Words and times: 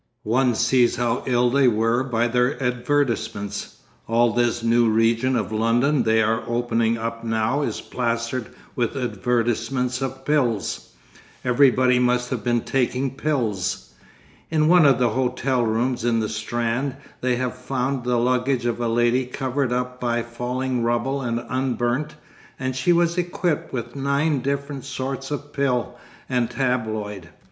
One 0.23 0.55
sees 0.55 0.95
how 0.95 1.21
ill 1.27 1.51
they 1.51 1.67
were 1.67 2.03
by 2.03 2.27
their 2.27 2.57
advertisements. 2.63 3.77
All 4.07 4.33
this 4.33 4.63
new 4.63 4.89
region 4.89 5.35
of 5.35 5.51
London 5.51 6.01
they 6.01 6.23
are 6.23 6.41
opening 6.47 6.97
up 6.97 7.23
now 7.23 7.61
is 7.61 7.81
plastered 7.81 8.47
with 8.75 8.97
advertisements 8.97 10.01
of 10.01 10.25
pills. 10.25 10.95
Everybody 11.45 11.99
must 11.99 12.31
have 12.31 12.43
been 12.43 12.61
taking 12.61 13.11
pills. 13.15 13.93
In 14.49 14.67
one 14.67 14.87
of 14.87 14.97
the 14.97 15.09
hotel 15.09 15.61
rooms 15.63 16.03
in 16.03 16.19
the 16.19 16.29
Strand 16.29 16.95
they 17.21 17.35
have 17.35 17.53
found 17.55 18.03
the 18.03 18.17
luggage 18.17 18.65
of 18.65 18.81
a 18.81 18.87
lady 18.87 19.27
covered 19.27 19.71
up 19.71 19.99
by 19.99 20.23
falling 20.23 20.81
rubble 20.81 21.21
and 21.21 21.45
unburnt, 21.47 22.15
and 22.59 22.75
she 22.75 22.91
was 22.91 23.19
equipped 23.19 23.71
with 23.71 23.95
nine 23.95 24.39
different 24.39 24.83
sorts 24.83 25.29
of 25.29 25.53
pill 25.53 25.95
and 26.27 26.49
tabloid. 26.49 27.29